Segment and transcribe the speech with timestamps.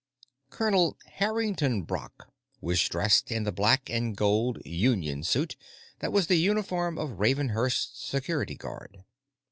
[0.49, 5.55] Colonel Harrington Brock was dressed in the black and gold "union suit"
[5.99, 9.03] that was the uniform of Ravenhurst's Security Guard.